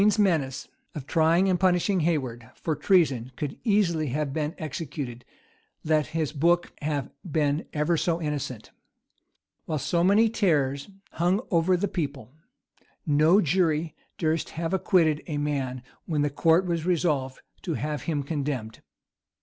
[0.01, 5.23] The queen's menace of trying and punishing Haywarde for treason could easily have been executed,
[5.83, 8.71] let his book have been ever so innocent.
[9.65, 12.33] While so many terrors hung over the people,
[13.05, 18.23] no jury durst have acquitted a man when the court was resolved to have him
[18.23, 18.81] condemned.